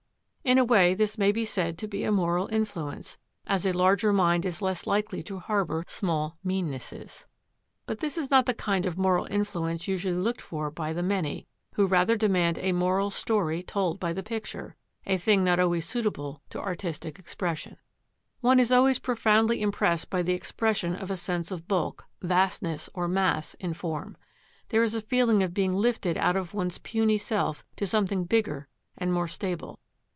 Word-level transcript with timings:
In 0.43 0.57
a 0.57 0.65
way 0.65 0.95
this 0.95 1.17
may 1.19 1.31
be 1.31 1.45
said 1.45 1.77
to 1.77 1.87
be 1.87 2.03
a 2.03 2.11
moral 2.11 2.49
influence, 2.51 3.17
as 3.47 3.63
a 3.65 3.71
larger 3.71 4.11
mind 4.11 4.43
is 4.43 4.61
less 4.61 4.85
likely 4.87 5.21
to 5.23 5.37
harbour 5.39 5.85
small 5.87 6.39
meannesses. 6.43 7.25
But 7.85 7.99
this 7.99 8.17
is 8.17 8.29
not 8.31 8.47
the 8.47 8.53
kind 8.55 8.85
of 8.87 8.97
moral 8.97 9.27
influence 9.29 9.87
usually 9.87 10.15
looked 10.15 10.41
for 10.41 10.69
by 10.71 10.91
the 10.93 11.03
many, 11.03 11.47
who 11.75 11.85
rather 11.85 12.17
demand 12.17 12.57
a 12.57 12.71
moral 12.73 13.11
story 13.11 13.61
told 13.63 13.97
by 13.99 14.11
the 14.13 14.23
picture; 14.23 14.75
a 15.05 15.17
thing 15.19 15.43
not 15.45 15.59
always 15.59 15.85
suitable 15.87 16.41
to 16.49 16.59
artistic 16.59 17.17
expression. 17.19 17.77
One 18.41 18.59
is 18.59 18.71
always 18.73 18.97
profoundly 18.99 19.61
impressed 19.61 20.09
by 20.09 20.21
the 20.23 20.33
expression 20.33 20.95
of 20.95 21.09
a 21.11 21.17
sense 21.17 21.51
of 21.51 21.67
bulk, 21.67 22.05
vastness, 22.21 22.89
or 22.95 23.07
mass 23.07 23.53
in 23.53 23.73
form. 23.75 24.17
There 24.69 24.83
is 24.83 24.95
a 24.95 25.01
feeling 25.01 25.43
of 25.43 25.53
being 25.53 25.73
lifted 25.73 26.17
out 26.17 26.35
of 26.35 26.53
one's 26.55 26.79
puny 26.79 27.19
self 27.19 27.63
to 27.77 27.85
something 27.87 28.25
bigger 28.25 28.67
and 28.97 29.13
more 29.13 29.27
stable. 29.29 29.79